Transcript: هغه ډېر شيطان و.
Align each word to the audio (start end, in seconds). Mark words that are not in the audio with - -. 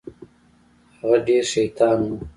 هغه 0.99 1.17
ډېر 1.27 1.43
شيطان 1.53 1.99
و. 2.09 2.11